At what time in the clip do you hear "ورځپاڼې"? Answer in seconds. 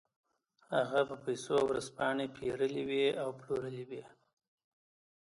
1.69-2.25